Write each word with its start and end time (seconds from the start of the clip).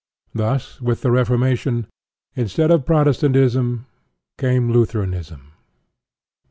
Thus 0.33 0.81
with 0.81 1.01
the 1.01 1.11
Reformation; 1.11 1.85
instead 2.35 2.71
of 2.71 2.87
Protestantism 2.87 3.85
came 4.39 4.71
Lutheranism. 4.71 5.51